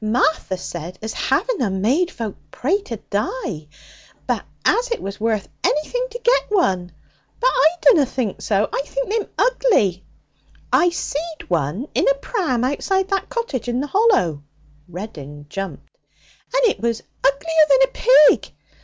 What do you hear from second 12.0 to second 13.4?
a pram outside that